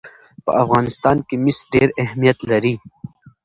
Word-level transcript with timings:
په 0.45 0.51
افغانستان 0.63 1.17
کې 1.27 1.35
مس 1.43 1.57
ډېر 1.73 1.89
اهمیت 2.03 2.37
لري. 2.49 2.73